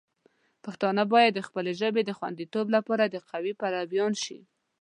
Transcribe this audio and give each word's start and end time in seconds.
پښتانه 0.63 1.03
باید 1.13 1.31
د 1.35 1.39
خپلې 1.47 1.71
ژبې 1.81 2.01
د 2.05 2.11
خوندیتوب 2.17 2.65
لپاره 2.75 3.03
د 3.07 3.15
قوی 3.29 3.53
پلویان 3.61 4.13
شي. 4.23 4.39